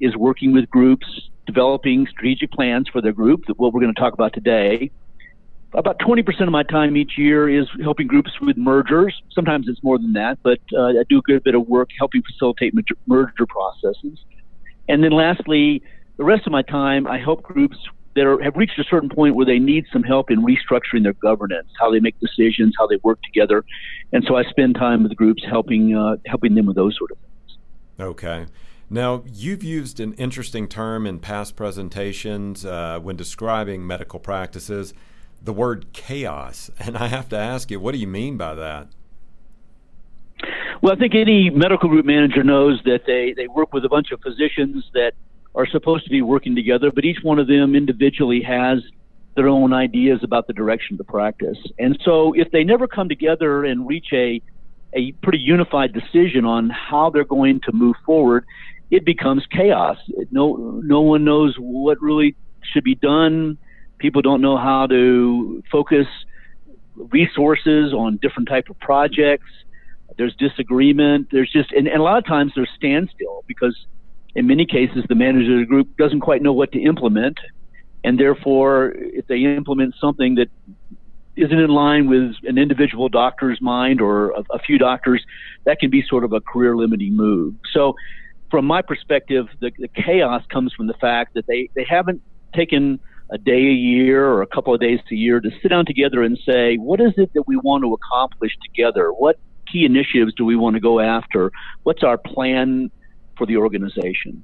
[0.00, 1.06] is working with groups
[1.48, 4.90] developing strategic plans for their group, that what we're going to talk about today.
[5.72, 9.20] About 20% of my time each year is helping groups with mergers.
[9.34, 12.22] Sometimes it's more than that, but uh, I do a good bit of work helping
[12.22, 12.74] facilitate
[13.06, 14.18] merger processes.
[14.88, 15.82] And then lastly,
[16.18, 17.76] the rest of my time, I help groups
[18.14, 21.14] that are, have reached a certain point where they need some help in restructuring their
[21.14, 23.64] governance, how they make decisions, how they work together.
[24.12, 27.18] And so I spend time with groups helping, uh, helping them with those sort of
[27.18, 27.58] things.
[28.00, 28.46] Okay.
[28.90, 34.94] Now, you've used an interesting term in past presentations uh, when describing medical practices
[35.42, 36.70] the word chaos.
[36.80, 38.88] And I have to ask you, what do you mean by that?
[40.80, 44.10] Well, I think any medical group manager knows that they, they work with a bunch
[44.12, 45.12] of physicians that
[45.54, 48.78] are supposed to be working together, but each one of them individually has
[49.34, 51.58] their own ideas about the direction of the practice.
[51.78, 54.40] And so if they never come together and reach a
[54.94, 58.46] a pretty unified decision on how they're going to move forward,
[58.90, 59.98] it becomes chaos.
[60.30, 62.34] No, no one knows what really
[62.72, 63.58] should be done.
[63.98, 66.06] People don't know how to focus
[66.96, 69.46] resources on different type of projects.
[70.16, 71.28] There's disagreement.
[71.30, 73.76] There's just, and, and a lot of times there's standstill because
[74.34, 77.38] in many cases the manager of the group doesn't quite know what to implement.
[78.04, 80.48] And therefore, if they implement something that
[81.36, 85.24] isn't in line with an individual doctor's mind or a, a few doctors,
[85.64, 87.54] that can be sort of a career limiting move.
[87.72, 87.94] So
[88.50, 92.22] from my perspective, the, the chaos comes from the fact that they, they haven't
[92.54, 93.00] taken
[93.30, 96.22] a day a year or a couple of days a year to sit down together
[96.22, 99.12] and say, what is it that we want to accomplish together?
[99.12, 99.38] What
[99.70, 101.52] key initiatives do we want to go after?
[101.82, 102.90] What's our plan
[103.36, 104.42] for the organization?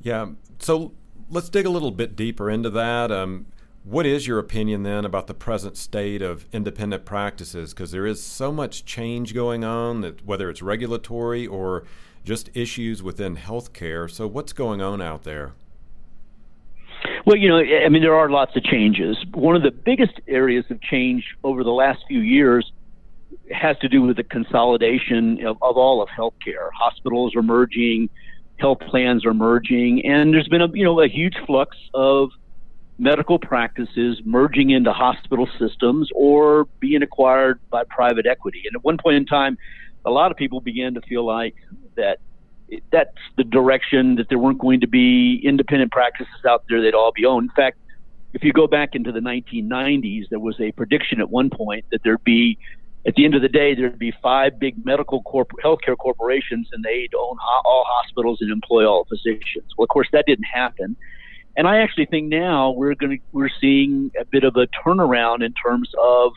[0.00, 0.30] Yeah.
[0.58, 0.92] So
[1.30, 3.12] let's dig a little bit deeper into that.
[3.12, 3.46] Um,
[3.84, 7.74] what is your opinion then about the present state of independent practices?
[7.74, 11.84] Because there is so much change going on that whether it's regulatory or
[12.24, 14.08] just issues within healthcare.
[14.08, 15.54] So, what's going on out there?
[17.26, 19.16] Well, you know, I mean, there are lots of changes.
[19.32, 22.70] One of the biggest areas of change over the last few years
[23.50, 26.70] has to do with the consolidation of, of all of healthcare.
[26.74, 28.08] Hospitals are merging,
[28.58, 32.30] health plans are merging, and there's been a you know a huge flux of
[33.02, 38.62] medical practices merging into hospital systems or being acquired by private equity.
[38.66, 39.58] And at one point in time,
[40.04, 41.54] a lot of people began to feel like
[41.96, 42.18] that
[42.90, 47.12] that's the direction that there weren't going to be independent practices out there they'd all
[47.12, 47.50] be owned.
[47.50, 47.76] In fact,
[48.34, 52.00] if you go back into the 1990s, there was a prediction at one point that
[52.04, 52.56] there'd be,
[53.06, 56.82] at the end of the day, there'd be five big medical corp- healthcare corporations, and
[56.82, 59.66] they'd own ho- all hospitals and employ all physicians.
[59.76, 60.96] Well, of course, that didn't happen,
[61.56, 65.44] and I actually think now we're going to we're seeing a bit of a turnaround
[65.44, 66.32] in terms of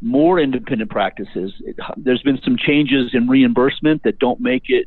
[0.00, 1.52] more independent practices.
[1.60, 4.86] It, there's been some changes in reimbursement that don't make it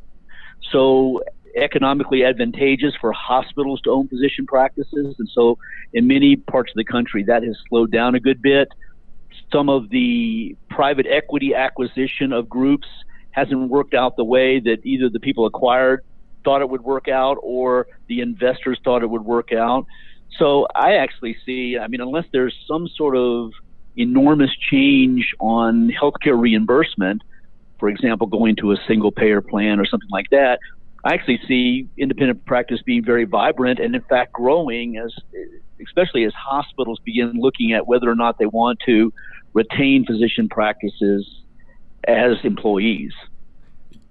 [0.72, 1.22] so
[1.56, 5.16] economically advantageous for hospitals to own physician practices.
[5.18, 5.58] And so
[5.94, 8.68] in many parts of the country, that has slowed down a good bit.
[9.52, 12.88] some of the private equity acquisition of groups
[13.32, 16.02] hasn't worked out the way that either the people acquired
[16.44, 19.86] thought it would work out or the investors thought it would work out.
[20.38, 23.52] So I actually see, I mean, unless there's some sort of
[23.96, 27.24] enormous change on healthcare reimbursement,
[27.80, 30.60] for example, going to a single payer plan or something like that,
[31.04, 35.14] I actually see independent practice being very vibrant and, in fact, growing as,
[35.86, 39.14] especially as hospitals begin looking at whether or not they want to
[39.54, 41.28] retain physician practices
[42.08, 43.14] as employees.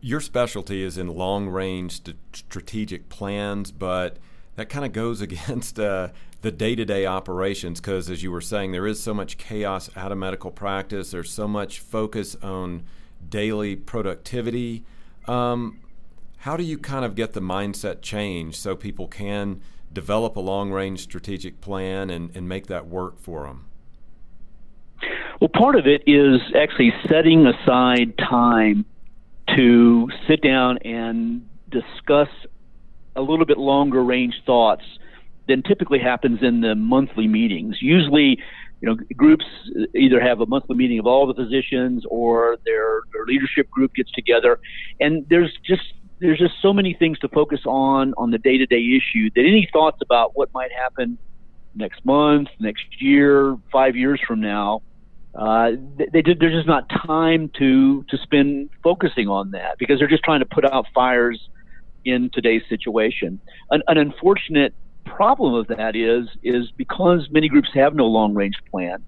[0.06, 2.00] Your specialty is in long range
[2.32, 4.18] strategic plans, but
[4.54, 6.10] that kind of goes against uh,
[6.42, 9.90] the day to day operations because, as you were saying, there is so much chaos
[9.96, 11.10] out of medical practice.
[11.10, 12.84] There's so much focus on
[13.28, 14.84] daily productivity.
[15.26, 15.80] Um,
[16.36, 19.60] how do you kind of get the mindset change so people can
[19.92, 23.64] develop a long range strategic plan and, and make that work for them?
[25.40, 28.84] Well, part of it is actually setting aside time
[29.54, 32.28] to sit down and discuss
[33.14, 34.84] a little bit longer range thoughts
[35.48, 37.76] than typically happens in the monthly meetings.
[37.80, 38.38] Usually,
[38.80, 39.44] you know, groups
[39.94, 44.10] either have a monthly meeting of all the physicians or their, their leadership group gets
[44.12, 44.58] together,
[45.00, 45.82] and there's just
[46.18, 49.98] there's just so many things to focus on on the day-to-day issue that any thoughts
[50.00, 51.18] about what might happen
[51.74, 54.80] next month, next year, five years from now,
[55.36, 60.24] uh, they, there's just not time to to spend focusing on that because they're just
[60.24, 61.48] trying to put out fires
[62.04, 63.40] in today's situation.
[63.70, 64.74] An, an unfortunate
[65.04, 69.04] problem of that is is because many groups have no long range plan.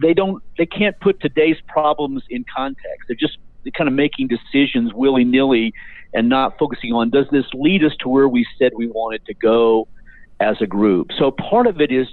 [0.00, 0.42] They don't.
[0.56, 3.08] They can't put today's problems in context.
[3.08, 5.72] They're just they're kind of making decisions willy nilly
[6.14, 9.34] and not focusing on does this lead us to where we said we wanted to
[9.34, 9.88] go
[10.40, 11.08] as a group.
[11.18, 12.06] So part of it is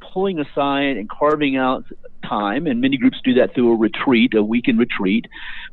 [0.00, 1.84] pulling aside and carving out
[2.24, 5.26] time, and many groups do that through a retreat, a weekend retreat,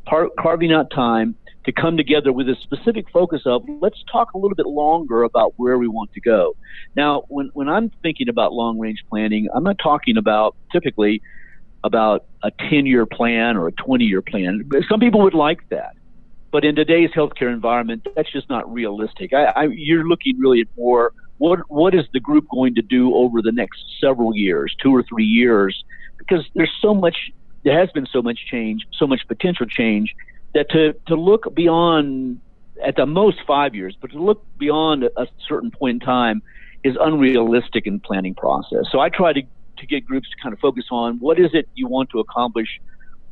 [0.06, 1.36] par- carving out time
[1.66, 5.54] to come together with a specific focus of let's talk a little bit longer about
[5.57, 6.56] where we want to go.
[6.95, 11.21] Now, when, when I'm thinking about long range planning, I'm not talking about typically
[11.83, 14.69] about a 10 year plan or a 20 year plan.
[14.89, 15.95] Some people would like that.
[16.51, 19.33] But in today's healthcare environment, that's just not realistic.
[19.33, 23.14] I, I, you're looking really at more what what is the group going to do
[23.16, 25.84] over the next several years, two or three years,
[26.18, 27.18] because there's so much,
[27.64, 30.14] there has been so much change, so much potential change
[30.54, 32.42] that to, to look beyond
[32.86, 36.42] at the most five years, but to look beyond a certain point in time
[36.84, 38.86] is unrealistic in planning process.
[38.92, 41.68] So I try to, to get groups to kind of focus on what is it
[41.74, 42.68] you want to accomplish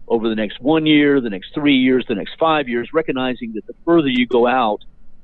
[0.08, 3.66] over the next one year, the next three years, the next five years, recognizing that
[3.68, 4.80] the further you go out,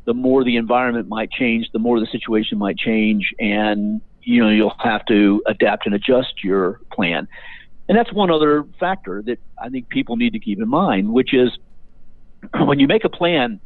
[0.09, 4.49] the more the environment might change, the more the situation might change, and you know
[4.49, 7.27] you'll have to adapt and adjust your plan.
[7.87, 11.31] And that's one other factor that I think people need to keep in mind, which
[11.31, 11.51] is
[12.59, 13.59] when you make a plan,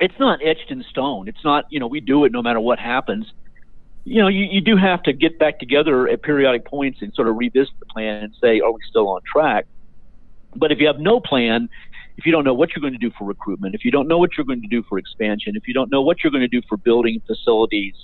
[0.00, 1.28] it's not etched in stone.
[1.28, 3.30] It's not, you know, we do it no matter what happens.
[4.04, 7.28] You know, you, you do have to get back together at periodic points and sort
[7.28, 9.66] of revisit the plan and say, are we still on track?
[10.56, 11.68] But if you have no plan,
[12.16, 14.18] if you don't know what you're going to do for recruitment, if you don't know
[14.18, 16.48] what you're going to do for expansion, if you don't know what you're going to
[16.48, 17.94] do for building facilities,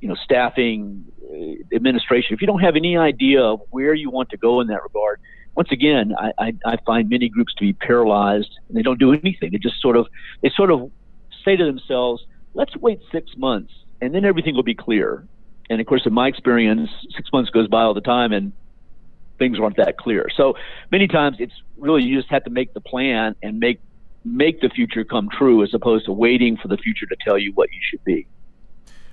[0.00, 4.28] you know, staffing, uh, administration, if you don't have any idea of where you want
[4.30, 5.20] to go in that regard,
[5.56, 9.12] once again, I, I, I find many groups to be paralyzed and they don't do
[9.12, 9.50] anything.
[9.52, 10.06] They just sort of
[10.42, 10.90] they sort of
[11.44, 12.24] say to themselves,
[12.54, 15.26] "Let's wait six months and then everything will be clear."
[15.68, 18.52] And of course, in my experience, six months goes by all the time and
[19.40, 20.28] things weren't that clear.
[20.36, 20.54] So
[20.92, 23.80] many times, it's really you just have to make the plan and make
[24.22, 27.52] make the future come true as opposed to waiting for the future to tell you
[27.54, 28.26] what you should be.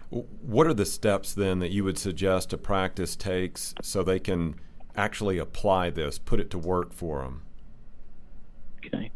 [0.10, 4.56] What are the steps then that you would suggest a practice takes so they can
[4.98, 7.44] actually apply this, put it to work for them?
[8.86, 9.12] Okay.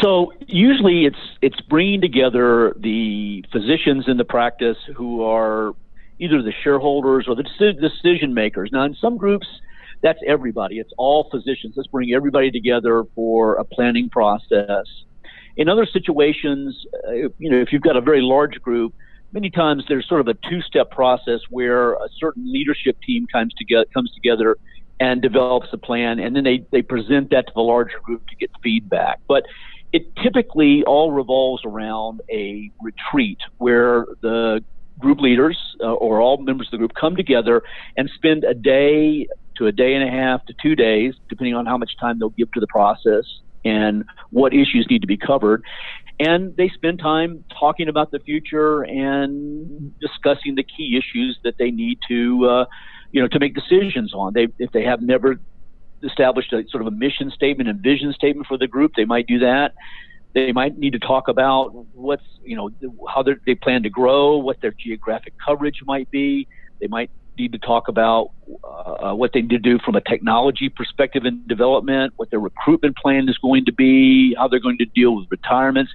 [0.00, 5.74] So usually it's it's bringing together the physicians in the practice who are
[6.18, 7.44] either the shareholders or the
[7.80, 8.70] decision makers.
[8.72, 9.46] Now, in some groups,
[10.02, 10.78] that's everybody.
[10.78, 11.74] It's all physicians.
[11.76, 14.86] Let's bring everybody together for a planning process.
[15.56, 18.94] In other situations, uh, you know, if you've got a very large group,
[19.32, 23.86] many times there's sort of a two-step process where a certain leadership team comes together
[23.94, 24.56] comes together
[25.00, 28.36] and develops a plan, and then they, they present that to the larger group to
[28.36, 29.18] get feedback.
[29.26, 29.44] But
[29.92, 34.62] it typically all revolves around a retreat where the
[34.98, 37.62] group leaders uh, or all members of the group come together
[37.96, 39.26] and spend a day
[39.58, 42.30] to a day and a half to two days, depending on how much time they'll
[42.30, 43.24] give to the process
[43.64, 45.62] and what issues need to be covered.
[46.18, 51.70] And they spend time talking about the future and discussing the key issues that they
[51.70, 52.64] need to uh,
[53.12, 54.32] you know, to make decisions on.
[54.34, 55.36] They if they have never
[56.02, 58.92] established a sort of a mission statement and vision statement for the group.
[58.96, 59.72] They might do that.
[60.34, 62.70] They might need to talk about what's you know
[63.08, 66.48] how they plan to grow, what their geographic coverage might be.
[66.80, 68.30] They might need to talk about
[68.64, 72.96] uh, what they need to do from a technology perspective in development, what their recruitment
[72.96, 75.92] plan is going to be, how they're going to deal with retirements.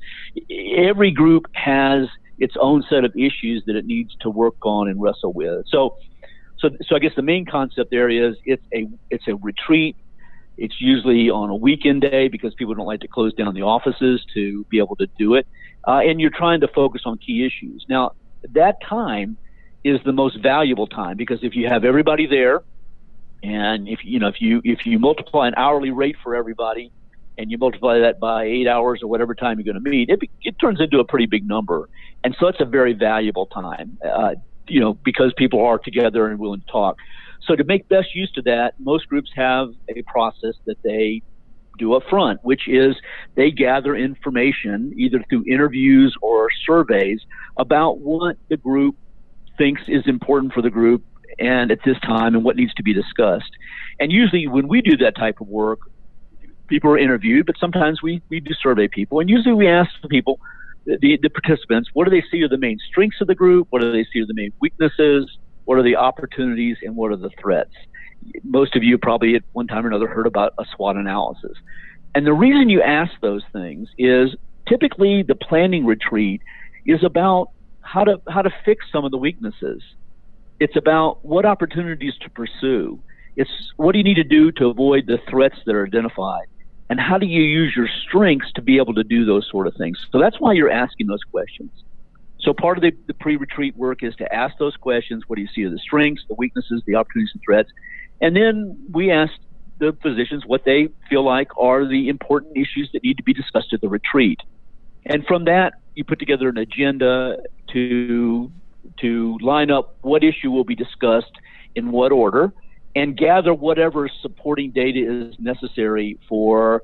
[0.75, 2.07] Every group has
[2.39, 5.65] its own set of issues that it needs to work on and wrestle with.
[5.67, 5.97] So,
[6.59, 9.95] so, so I guess the main concept there is it's a it's a retreat.
[10.57, 14.25] It's usually on a weekend day because people don't like to close down the offices
[14.33, 15.47] to be able to do it,
[15.87, 17.85] uh, and you're trying to focus on key issues.
[17.87, 18.13] Now,
[18.53, 19.37] that time
[19.83, 22.61] is the most valuable time because if you have everybody there,
[23.43, 26.91] and if you know if you if you multiply an hourly rate for everybody,
[27.37, 30.19] and you multiply that by eight hours or whatever time you're going to meet, it,
[30.41, 31.87] it turns into a pretty big number.
[32.23, 34.35] And so it's a very valuable time, uh,
[34.67, 36.95] you know, because people are together and willing to talk.
[37.47, 41.21] So to make best use of that, most groups have a process that they
[41.77, 42.95] do up front, which is
[43.35, 47.21] they gather information either through interviews or surveys
[47.57, 48.95] about what the group
[49.57, 51.03] thinks is important for the group
[51.39, 53.51] and at this time and what needs to be discussed.
[53.99, 55.79] And usually when we do that type of work,
[56.67, 59.19] people are interviewed, but sometimes we, we do survey people.
[59.19, 60.39] And usually we ask the people,
[60.85, 63.67] the, the participants, what do they see are the main strengths of the group?
[63.69, 65.29] What do they see are the main weaknesses?
[65.65, 67.73] What are the opportunities and what are the threats?
[68.43, 71.57] Most of you probably at one time or another heard about a SWOT analysis.
[72.15, 74.35] And the reason you ask those things is
[74.67, 76.41] typically the planning retreat
[76.85, 77.49] is about
[77.87, 79.81] how to how to fix some of the weaknesses.
[80.59, 82.99] It's about what opportunities to pursue.
[83.35, 86.47] It's what do you need to do to avoid the threats that are identified
[86.89, 89.73] and how do you use your strengths to be able to do those sort of
[89.77, 89.97] things?
[90.11, 91.71] So that's why you're asking those questions.
[92.39, 95.23] So part of the, the pre-retreat work is to ask those questions.
[95.27, 97.69] What do you see are the strengths, the weaknesses, the opportunities and threats?
[98.21, 99.33] And then we ask
[99.79, 103.73] the physicians what they feel like are the important issues that need to be discussed
[103.73, 104.39] at the retreat.
[105.05, 107.37] And from that, you put together an agenda
[107.73, 108.51] to
[109.01, 111.31] to line up what issue will be discussed
[111.75, 112.53] in what order
[112.95, 116.83] and gather whatever supporting data is necessary for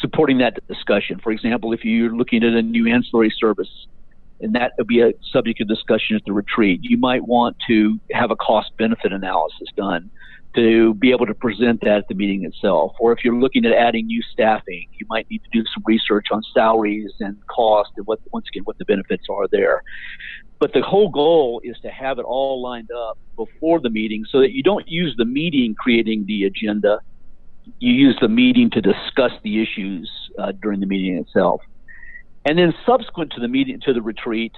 [0.00, 1.18] supporting that discussion.
[1.22, 3.68] For example, if you're looking at a new ancillary service,
[4.40, 7.98] and that would be a subject of discussion at the retreat, you might want to
[8.12, 10.10] have a cost benefit analysis done
[10.56, 12.92] to be able to present that at the meeting itself.
[12.98, 16.26] Or if you're looking at adding new staffing, you might need to do some research
[16.32, 19.82] on salaries and cost and what, once again, what the benefits are there.
[20.58, 24.40] But the whole goal is to have it all lined up before the meeting so
[24.40, 26.98] that you don't use the meeting creating the agenda.
[27.78, 31.60] You use the meeting to discuss the issues uh, during the meeting itself.
[32.46, 34.52] And then subsequent to the meeting, to the retreat,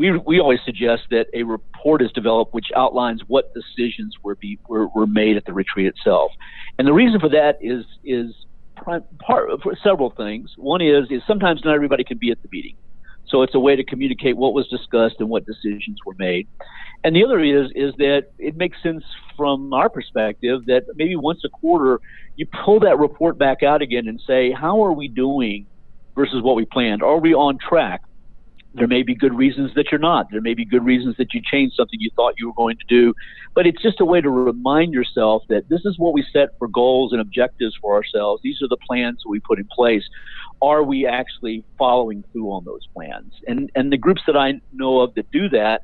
[0.00, 4.58] we, we always suggest that a report is developed which outlines what decisions were, be,
[4.66, 6.32] were, were made at the retreat itself.
[6.78, 8.34] And the reason for that is, is
[8.82, 9.04] part
[9.62, 10.50] for several things.
[10.56, 12.76] One is, is sometimes not everybody can be at the meeting.
[13.28, 16.48] So it's a way to communicate what was discussed and what decisions were made.
[17.04, 19.04] And the other is is that it makes sense
[19.36, 22.00] from our perspective that maybe once a quarter
[22.36, 25.66] you pull that report back out again and say, how are we doing
[26.16, 27.02] versus what we planned?
[27.02, 28.00] Are we on track?
[28.74, 30.30] There may be good reasons that you're not.
[30.30, 32.84] There may be good reasons that you changed something you thought you were going to
[32.88, 33.14] do.
[33.54, 36.68] But it's just a way to remind yourself that this is what we set for
[36.68, 38.42] goals and objectives for ourselves.
[38.42, 40.04] These are the plans that we put in place.
[40.62, 43.32] Are we actually following through on those plans?
[43.48, 45.82] And and the groups that I know of that do that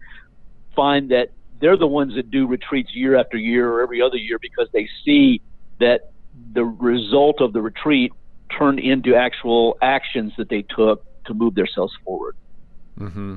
[0.76, 4.38] find that they're the ones that do retreats year after year or every other year
[4.40, 5.40] because they see
[5.81, 6.11] that
[6.52, 8.12] the result of the retreat
[8.57, 12.37] turned into actual actions that they took to move themselves forward.
[12.99, 13.37] Mm-hmm.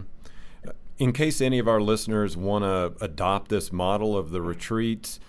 [0.97, 5.19] In case any of our listeners want to adopt this model of the retreats,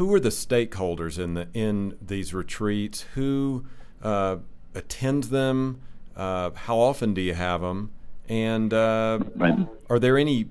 [0.00, 3.02] who are the stakeholders in the in these retreats?
[3.14, 3.66] Who
[4.02, 4.36] uh,
[4.74, 5.82] attends them?
[6.16, 7.92] Uh, how often do you have them?
[8.26, 9.68] And uh, right.
[9.90, 10.46] are there any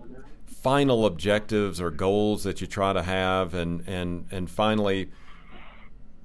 [0.45, 3.55] final objectives or goals that you try to have?
[3.55, 5.09] And and and finally,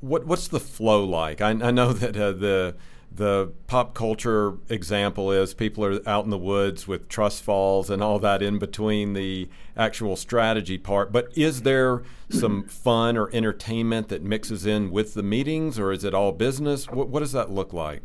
[0.00, 1.40] what what's the flow like?
[1.40, 2.76] I, I know that uh, the
[3.16, 8.02] the pop culture example is people are out in the woods with trust falls and
[8.02, 11.12] all that in between the actual strategy part.
[11.12, 16.02] But is there some fun or entertainment that mixes in with the meetings, or is
[16.02, 16.88] it all business?
[16.90, 18.02] What, what does that look like?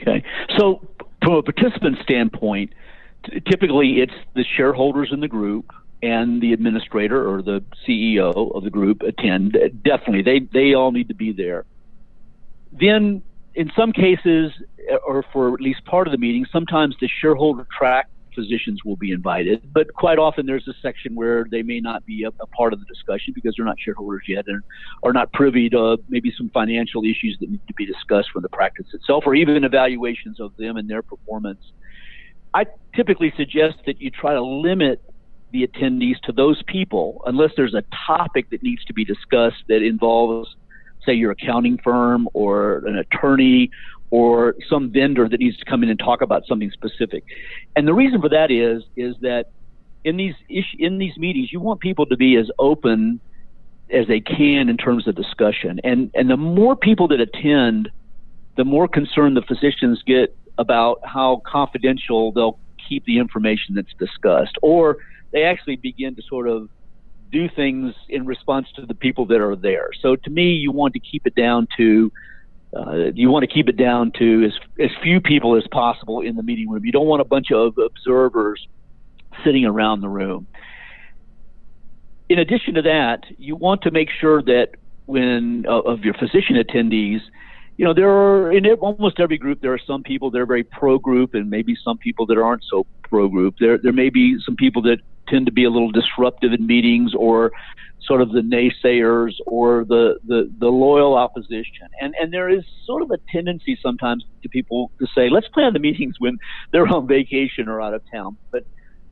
[0.00, 0.24] Okay.
[0.58, 0.86] So,
[1.22, 2.72] from a participant standpoint,
[3.24, 8.64] t- typically it's the shareholders in the group and the administrator or the CEO of
[8.64, 9.56] the group attend.
[9.84, 11.64] Definitely, they they all need to be there.
[12.72, 13.22] Then
[13.54, 14.52] in some cases,
[15.06, 19.12] or for at least part of the meeting, sometimes the shareholder track physicians will be
[19.12, 19.62] invited.
[19.72, 22.80] But quite often there's a section where they may not be a, a, part of
[22.80, 24.62] the discussion because they're not shareholders yet and
[25.02, 28.48] are not privy to maybe some financial issues that need to be discussed for the
[28.48, 31.60] practice itself or even evaluations of them and their performance.
[32.54, 35.02] I typically suggest that you try to limit
[35.52, 39.82] the attendees to those people unless there's a topic that needs to be discussed that
[39.82, 40.48] involves
[41.06, 43.70] say your accounting firm or an attorney
[44.10, 47.24] or some vendor that needs to come in and talk about something specific.
[47.76, 49.46] And the reason for that is is that
[50.04, 53.20] in these ish, in these meetings, you want people to be as open
[53.90, 55.80] as they can in terms of discussion.
[55.84, 57.90] And and the more people that attend,
[58.56, 64.56] the more concerned the physicians get about how confidential they'll keep the information that's discussed,
[64.60, 64.98] or
[65.32, 66.68] they actually begin to sort of
[67.32, 69.88] do things in response to the people that are there.
[70.00, 72.12] So to me, you want to keep it down to
[72.74, 76.36] uh, you want to keep it down to as, as few people as possible in
[76.36, 76.84] the meeting room.
[76.84, 78.66] You don't want a bunch of observers
[79.44, 80.46] sitting around the room.
[82.30, 84.68] In addition to that, you want to make sure that
[85.04, 87.20] when uh, of your physician attendees,
[87.76, 90.64] you know there are in almost every group there are some people that are very
[90.64, 93.54] pro group and maybe some people that aren't so pro group.
[93.60, 94.98] There there may be some people that
[95.32, 97.52] tend to be a little disruptive in meetings or
[98.06, 101.88] sort of the naysayers or the, the, the loyal opposition.
[102.00, 105.72] And, and there is sort of a tendency sometimes to people to say, let's plan
[105.72, 106.36] the meetings when
[106.72, 108.36] they're on vacation or out of town.
[108.50, 108.64] But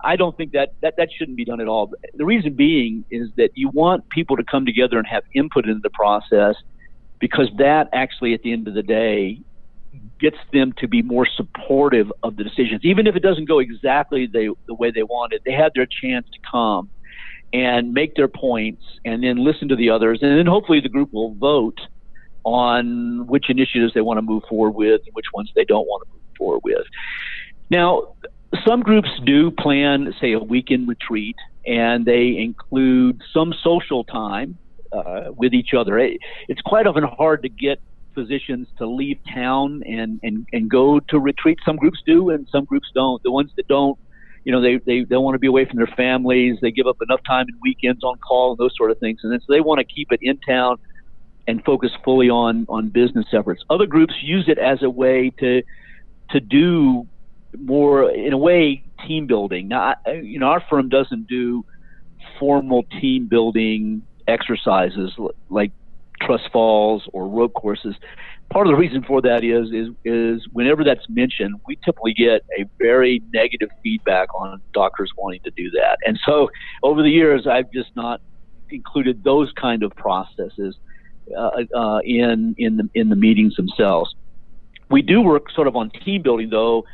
[0.03, 1.93] I don't think that, that that shouldn't be done at all.
[2.15, 5.81] The reason being is that you want people to come together and have input into
[5.83, 6.57] the process
[7.21, 9.41] because that actually, at the end of the day,
[10.21, 12.81] gets them to be more supportive of the decisions.
[12.85, 16.27] Even if it doesn't go exactly the, the way they wanted, they had their chance
[16.33, 16.91] to come
[17.53, 20.21] and make their points and then listen to the others.
[20.23, 21.81] And then hopefully the group will vote
[22.45, 26.07] on which initiatives they want to move forward with and which ones they don't want
[26.07, 26.87] to move forward with.
[27.71, 28.15] Now,
[28.67, 34.59] some groups do plan, say, a weekend retreat, and they include some social time
[34.93, 35.99] uh, with each other.
[35.99, 36.19] It,
[36.49, 37.81] it's quite often hard to get
[38.15, 41.59] physicians to leave town and, and, and go to retreat.
[41.65, 43.23] Some groups do, and some groups don't.
[43.23, 43.99] The ones that don't
[44.45, 46.59] you know, they, they, they want to be away from their families.
[46.63, 49.21] They give up enough time and weekends on call and those sort of things.
[49.23, 50.77] And then so they want to keep it in town
[51.47, 53.63] and focus fully on, on business efforts.
[53.69, 55.63] Other groups use it as a way to,
[56.31, 57.07] to do
[57.59, 59.69] more, in a way, team building.
[59.69, 61.65] Now, I, you know, our firm doesn't do
[62.39, 65.13] formal team building exercises
[65.49, 65.73] like
[66.21, 67.95] trust falls or rope courses
[68.51, 72.43] part of the reason for that is is is whenever that's mentioned, we typically get
[72.59, 75.99] a very negative feedback on doctors wanting to do that.
[76.05, 76.51] And so
[76.83, 78.21] over the years, I've just not
[78.71, 80.77] included those kind of processes
[81.37, 84.15] uh, uh, in in the in the meetings themselves.
[84.91, 86.85] We do work sort of on team building, though,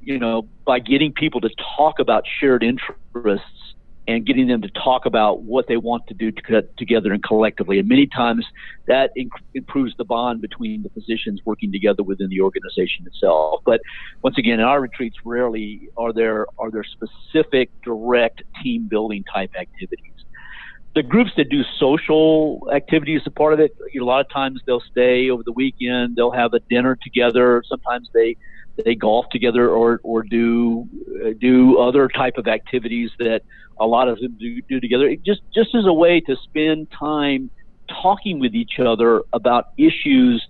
[0.00, 3.74] you know, by getting people to talk about shared interests
[4.06, 7.78] and getting them to talk about what they want to do to together and collectively.
[7.78, 8.44] And many times
[8.86, 13.60] that inc- improves the bond between the physicians working together within the organization itself.
[13.64, 13.80] But
[14.22, 19.50] once again, in our retreats, rarely are there are there specific direct team building type
[19.58, 19.98] activities.
[20.94, 24.82] The groups that do social activities a part of it, a lot of times they'll
[24.88, 26.14] stay over the weekend.
[26.16, 27.62] They'll have a dinner together.
[27.68, 28.36] Sometimes they
[28.84, 30.86] they golf together or or do
[31.24, 33.42] uh, do other type of activities that
[33.80, 35.06] a lot of them do, do together.
[35.06, 37.50] It just just as a way to spend time
[38.02, 40.44] talking with each other about issues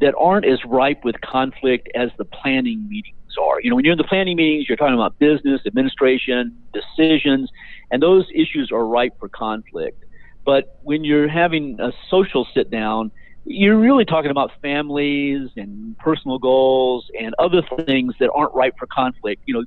[0.00, 3.60] that aren't as ripe with conflict as the planning meetings are.
[3.62, 7.48] You know, when you're in the planning meetings, you're talking about business, administration, decisions,
[7.90, 9.98] and those issues are ripe for conflict.
[10.44, 13.12] But when you're having a social sit down,
[13.44, 18.86] you're really talking about families and personal goals and other things that aren't ripe for
[18.92, 19.42] conflict.
[19.46, 19.64] You know,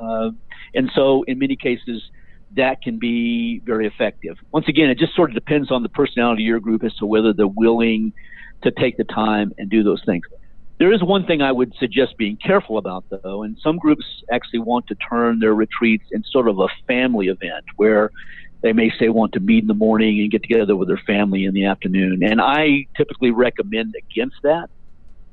[0.00, 0.30] uh,
[0.74, 2.02] and so in many cases,
[2.56, 4.36] that can be very effective.
[4.52, 7.06] Once again, it just sort of depends on the personality of your group as to
[7.06, 8.12] whether they're willing
[8.62, 10.22] to take the time and do those things.
[10.78, 14.60] There is one thing I would suggest being careful about, though, and some groups actually
[14.60, 18.10] want to turn their retreats into sort of a family event where
[18.66, 21.44] they may say want to meet in the morning and get together with their family
[21.44, 22.24] in the afternoon.
[22.24, 24.68] And I typically recommend against that.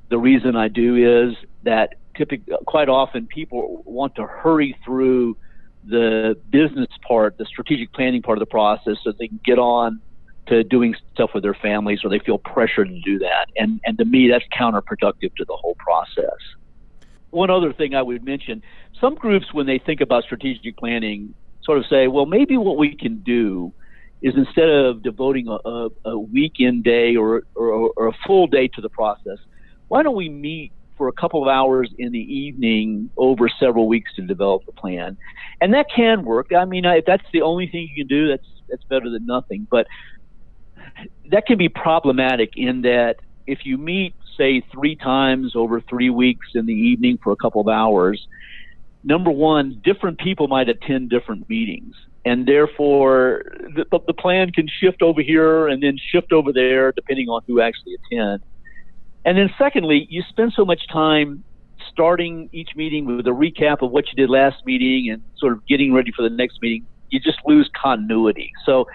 [0.09, 5.35] The reason I do is that typically, quite often people want to hurry through
[5.83, 9.99] the business part, the strategic planning part of the process, so they can get on
[10.45, 13.47] to doing stuff with their families, or they feel pressured to do that.
[13.57, 16.37] And and to me, that's counterproductive to the whole process.
[17.31, 18.61] One other thing I would mention:
[19.01, 22.95] some groups, when they think about strategic planning, sort of say, well, maybe what we
[22.95, 23.73] can do
[24.21, 28.67] is instead of devoting a, a, a weekend day or, or, or a full day
[28.69, 29.37] to the process,
[29.89, 34.13] why don't we meet for a couple of hours in the evening over several weeks
[34.15, 35.17] to develop the plan,
[35.59, 36.53] and that can work.
[36.53, 39.67] I mean, if that's the only thing you can do, that's that's better than nothing.
[39.69, 39.87] But
[41.31, 46.47] that can be problematic in that if you meet, say, three times over three weeks
[46.55, 48.25] in the evening for a couple of hours,
[49.03, 51.95] number one, different people might attend different meetings.
[52.25, 53.43] And therefore,
[53.75, 57.61] the, the plan can shift over here and then shift over there depending on who
[57.61, 58.43] actually attends.
[59.25, 61.43] And then, secondly, you spend so much time
[61.91, 65.65] starting each meeting with a recap of what you did last meeting and sort of
[65.67, 66.85] getting ready for the next meeting.
[67.09, 68.51] You just lose continuity.
[68.65, 68.87] So,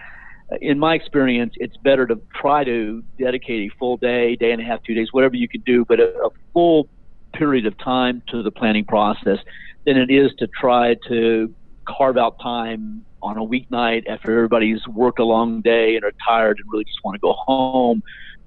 [0.50, 4.60] uh, in my experience, it's better to try to dedicate a full day, day and
[4.60, 6.88] a half, two days, whatever you can do, but a, a full
[7.32, 9.38] period of time to the planning process
[9.86, 11.54] than it is to try to
[11.86, 16.58] carve out time on a weeknight after everybody's worked a long day and are tired
[16.58, 18.02] and really just want to go home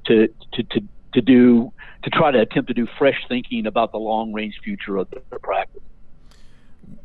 [0.06, 0.82] to to to
[1.14, 1.72] to do
[2.04, 5.40] to try to attempt to do fresh thinking about the long range future of their
[5.40, 5.82] practice.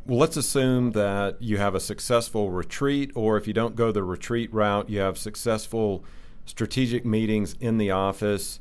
[0.05, 4.03] Well, let's assume that you have a successful retreat, or if you don't go the
[4.03, 6.03] retreat route, you have successful
[6.45, 8.59] strategic meetings in the office.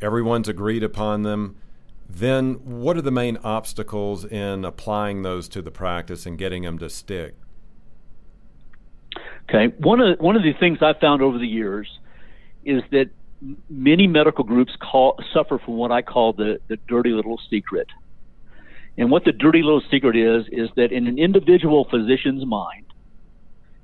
[0.00, 1.56] Everyone's agreed upon them.
[2.08, 6.78] Then, what are the main obstacles in applying those to the practice and getting them
[6.78, 7.34] to stick?
[9.48, 11.88] Okay, one of one of the things I've found over the years
[12.64, 13.10] is that
[13.68, 17.88] many medical groups call, suffer from what I call the, the dirty little secret.
[18.98, 22.86] And what the dirty little secret is, is that in an individual physician's mind,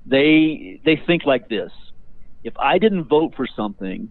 [0.06, 1.70] they, they think like this.
[2.42, 4.10] If I didn't vote for something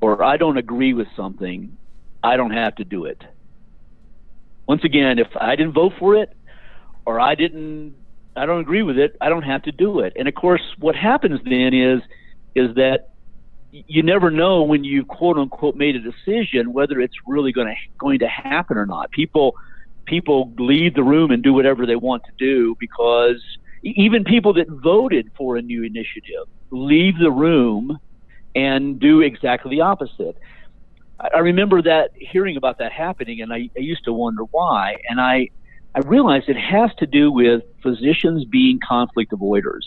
[0.00, 1.76] or I don't agree with something,
[2.22, 3.22] I don't have to do it.
[4.68, 6.30] Once again, if I didn't vote for it
[7.04, 7.94] or I didn't
[8.38, 10.12] I don't agree with it, I don't have to do it.
[10.16, 12.00] And of course what happens then is
[12.54, 13.08] is that
[13.70, 17.74] you never know when you quote unquote made a decision whether it's really going to
[17.98, 19.10] going to happen or not.
[19.10, 19.54] People
[20.06, 23.42] people leave the room and do whatever they want to do because
[23.82, 27.98] even people that voted for a new initiative leave the room
[28.54, 30.36] and do exactly the opposite.
[31.18, 34.96] I remember that hearing about that happening, and I, I used to wonder why.
[35.08, 35.48] And I
[35.94, 39.80] I realized it has to do with physicians being conflict avoiders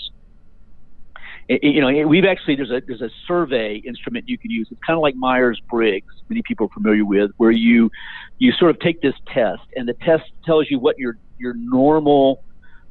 [1.50, 4.68] you know, we've actually there's a there's a survey instrument you can use.
[4.70, 7.90] It's kind of like Myers Briggs, many people are familiar with, where you
[8.38, 12.44] you sort of take this test, and the test tells you what your your normal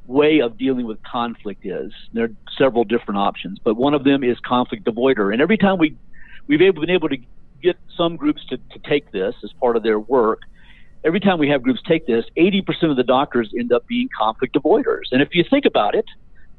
[0.07, 1.93] way of dealing with conflict is.
[2.13, 5.33] There are several different options, but one of them is conflict avoider.
[5.33, 5.97] And every time we
[6.49, 7.19] we've able, been able to
[7.63, 10.41] get some groups to, to take this as part of their work,
[11.05, 14.57] every time we have groups take this, 80% of the doctors end up being conflict
[14.57, 15.05] avoiders.
[15.13, 16.05] And if you think about it,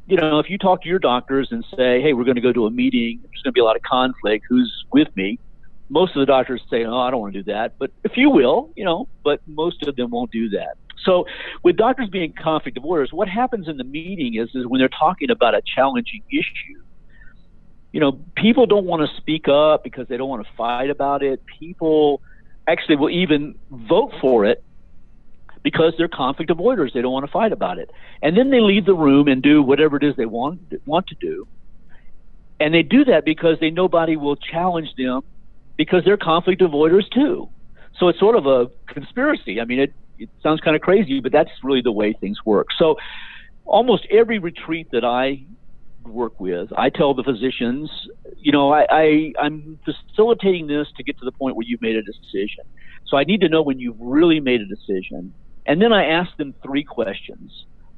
[0.08, 2.52] you know, if you talk to your doctors and say, hey, we're going to go
[2.52, 5.40] to a meeting, there's going to be a lot of conflict, who's with me?
[5.90, 7.74] Most of the doctors say, oh, I don't want to do that.
[7.78, 10.78] But if you will, you know, but most of them won't do that.
[11.06, 11.26] So
[11.64, 15.30] with doctors being conflict avoiders, what happens in the meeting is, is when they're talking
[15.30, 16.82] about a challenging issue,
[17.92, 21.24] you know, people don't want to speak up because they don't want to fight about
[21.24, 21.42] it.
[21.60, 22.22] People
[22.68, 24.64] actually will even vote for it
[25.64, 26.94] because they're conflict avoiders.
[26.94, 27.90] They don't want to fight about it.
[28.22, 31.16] And then they leave the room and do whatever it is they want want to
[31.20, 31.48] do.
[32.60, 35.22] And they do that because they nobody will challenge them
[35.78, 37.50] because they're conflict avoiders too.
[37.98, 39.60] So it's sort of a conspiracy.
[39.60, 42.68] I mean, it, it sounds kind of crazy, but that's really the way things work.
[42.78, 42.98] So
[43.66, 45.46] almost every retreat that I
[46.06, 47.90] work with, I tell the physicians,
[48.38, 51.96] you know, I, I I'm facilitating this to get to the point where you've made
[51.96, 52.64] a decision.
[53.08, 55.34] So I need to know when you've really made a decision
[55.66, 57.52] and then I ask them three questions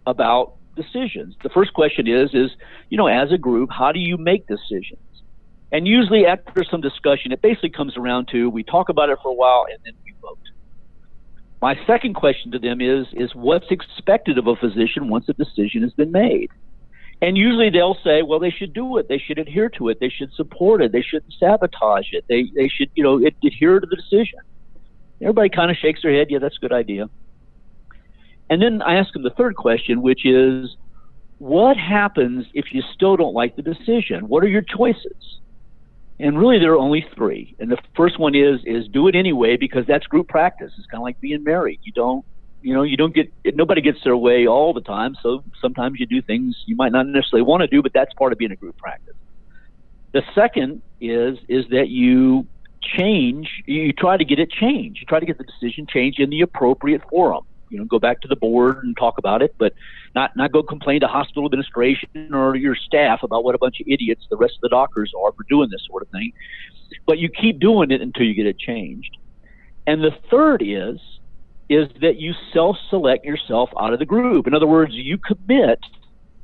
[0.05, 1.35] about decisions.
[1.43, 2.51] The first question is, is,
[2.89, 4.99] you know, as a group, how do you make decisions?
[5.71, 9.31] And usually after some discussion, it basically comes around to we talk about it for
[9.31, 10.37] a while and then we vote.
[11.61, 15.83] My second question to them is, is what's expected of a physician once a decision
[15.83, 16.49] has been made?
[17.21, 19.07] And usually they'll say, well, they should do it.
[19.07, 19.99] They should adhere to it.
[19.99, 20.91] They should support it.
[20.91, 22.25] They shouldn't sabotage it.
[22.27, 24.39] They, they should, you know, adhere to the decision.
[25.21, 26.27] Everybody kind of shakes their head.
[26.31, 27.09] Yeah, that's a good idea.
[28.49, 30.75] And then I ask them the third question, which is,
[31.37, 34.27] what happens if you still don't like the decision?
[34.27, 35.39] What are your choices?
[36.19, 37.55] And really, there are only three.
[37.59, 40.71] And the first one is is do it anyway because that's group practice.
[40.77, 41.79] It's kind of like being married.
[41.81, 42.23] You don't,
[42.61, 45.15] you know, you don't get nobody gets their way all the time.
[45.21, 48.31] So sometimes you do things you might not necessarily want to do, but that's part
[48.31, 49.15] of being a group practice.
[50.13, 52.47] The second is is that you
[52.81, 53.49] change.
[53.65, 54.99] You try to get it changed.
[54.99, 58.21] You try to get the decision changed in the appropriate forum you know go back
[58.21, 59.73] to the board and talk about it, but
[60.13, 63.87] not not go complain to hospital administration or your staff about what a bunch of
[63.87, 66.31] idiots the rest of the doctors are for doing this sort of thing.
[67.07, 69.17] But you keep doing it until you get it changed.
[69.87, 70.99] And the third is
[71.71, 74.45] is that you self-select yourself out of the group.
[74.45, 75.79] In other words, you commit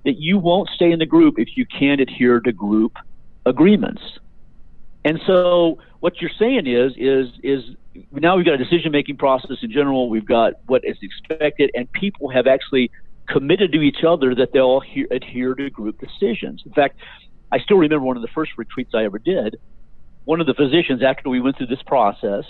[0.06, 2.94] that you won't stay in the group if you can't adhere to group
[3.46, 4.02] agreements.
[5.04, 7.62] And so what you're saying is is is
[8.12, 10.10] now we've got a decision making process in general.
[10.10, 12.90] We've got what is expected, and people have actually
[13.28, 16.64] committed to each other that they'll he- adhere to group decisions.
[16.66, 17.00] In fact,
[17.52, 19.58] I still remember one of the first retreats I ever did.
[20.24, 22.46] One of the physicians, after we went through this process,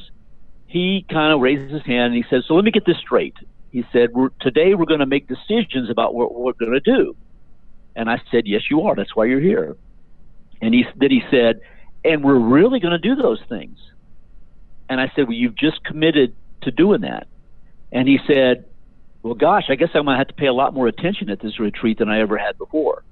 [0.67, 3.35] he kind of raises his hand and he says, "So let me get this straight."
[3.71, 7.15] He said, we're, "Today we're going to make decisions about what we're going to do."
[7.95, 8.95] And I said, "Yes, you are.
[8.95, 9.75] That's why you're here."
[10.61, 11.61] And he then he said,
[12.03, 13.79] "And we're really going to do those things."
[14.89, 17.27] And I said, "Well, you've just committed to doing that."
[17.91, 18.65] And he said,
[19.23, 21.39] "Well, gosh, I guess I'm going to have to pay a lot more attention at
[21.39, 23.03] this retreat than I ever had before."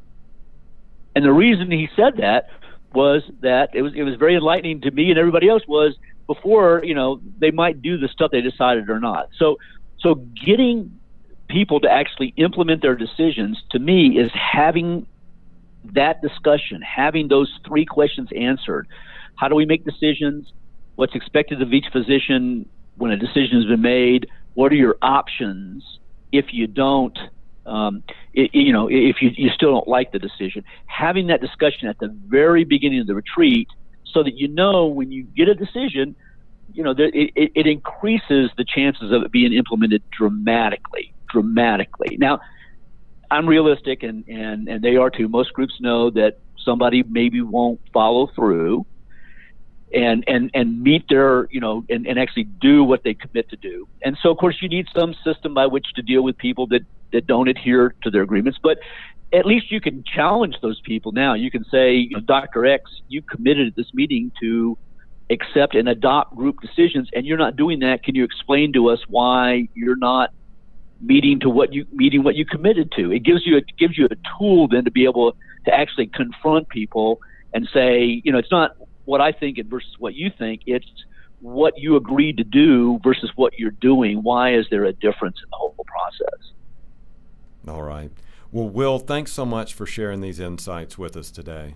[1.16, 2.50] And the reason he said that
[2.96, 5.96] was that it was it was very enlightening to me and everybody else was
[6.28, 9.30] before you know they might do the stuff they decided or not.
[9.38, 9.58] So
[10.00, 11.00] so getting
[11.48, 15.06] people to actually implement their decisions to me is having
[15.94, 18.88] that discussion, having those three questions answered.
[19.36, 20.52] How do we make decisions?
[20.96, 24.28] What's expected of each physician when a decision has been made?
[24.54, 25.84] What are your options
[26.32, 27.18] if you don't?
[27.66, 31.88] Um, it, you know, if you, you still don't like the decision, having that discussion
[31.88, 33.68] at the very beginning of the retreat
[34.06, 36.16] so that you know when you get a decision,
[36.74, 42.18] you know, it, it, it increases the chances of it being implemented dramatically, dramatically.
[42.20, 42.40] Now,
[43.32, 45.28] I'm realistic, and, and, and they are too.
[45.28, 48.86] Most groups know that somebody maybe won't follow through
[49.94, 53.56] and and and meet their you know and, and actually do what they commit to
[53.56, 56.66] do and so of course you need some system by which to deal with people
[56.68, 58.78] that that don't adhere to their agreements but
[59.34, 61.34] at least you can challenge those people now.
[61.34, 62.66] You can say, Dr.
[62.66, 64.78] X, you committed at this meeting to
[65.30, 68.04] accept and adopt group decisions, and you're not doing that.
[68.04, 70.30] Can you explain to us why you're not
[71.02, 73.12] meeting to what you meeting what you committed to?
[73.12, 75.34] It gives you a, gives you a tool then to be able
[75.66, 77.20] to actually confront people
[77.54, 78.72] and say, you know, it's not
[79.06, 80.62] what I think versus what you think.
[80.66, 80.86] It's
[81.42, 84.20] what you agreed to do versus what you're doing.
[84.24, 86.55] Why is there a difference in the whole process?
[87.68, 88.12] All right.
[88.52, 91.76] Well, Will, thanks so much for sharing these insights with us today.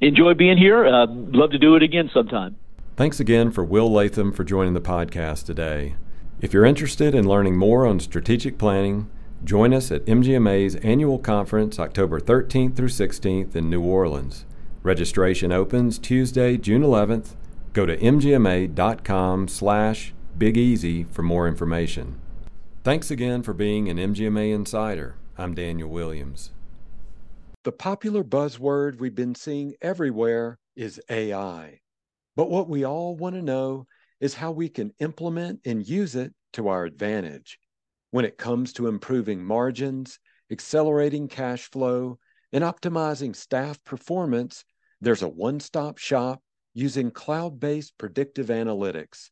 [0.00, 0.86] Enjoy being here.
[0.86, 2.56] Uh, love to do it again sometime.
[2.96, 5.94] Thanks again for Will Latham for joining the podcast today.
[6.40, 9.08] If you're interested in learning more on strategic planning,
[9.44, 14.44] join us at MGMA's annual conference October 13th through 16th in New Orleans.
[14.82, 17.36] Registration opens Tuesday, June 11th.
[17.72, 22.20] Go to mgma.com slash Big Easy for more information.
[22.84, 25.14] Thanks again for being an MGMA Insider.
[25.38, 26.50] I'm Daniel Williams.
[27.62, 31.78] The popular buzzword we've been seeing everywhere is AI.
[32.34, 33.86] But what we all want to know
[34.18, 37.56] is how we can implement and use it to our advantage.
[38.10, 40.18] When it comes to improving margins,
[40.50, 42.18] accelerating cash flow,
[42.52, 44.64] and optimizing staff performance,
[45.00, 46.42] there's a one stop shop
[46.74, 49.30] using cloud based predictive analytics.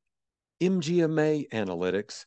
[0.61, 2.27] MGMA Analytics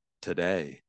[0.21, 0.81] today.